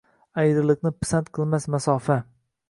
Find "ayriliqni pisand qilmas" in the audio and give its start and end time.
0.43-1.69